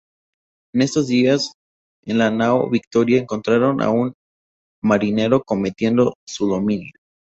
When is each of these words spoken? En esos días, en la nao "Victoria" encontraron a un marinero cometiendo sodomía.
En 0.73 0.81
esos 0.81 1.05
días, 1.09 1.53
en 2.07 2.17
la 2.17 2.31
nao 2.31 2.67
"Victoria" 2.71 3.19
encontraron 3.19 3.83
a 3.83 3.91
un 3.91 4.13
marinero 4.81 5.43
cometiendo 5.43 6.15
sodomía. 6.25 6.89